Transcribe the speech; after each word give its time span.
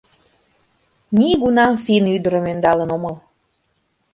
Нигунам 1.17 1.73
финн 1.83 2.05
ӱдырым 2.15 2.45
ӧндалын 2.53 2.89
омыл. 2.95 3.15